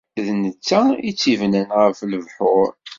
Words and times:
D 0.25 0.27
netta 0.41 0.79
i 1.09 1.11
tt-ibnan 1.13 1.69
ɣef 1.81 1.99
lebḥur. 2.11 2.71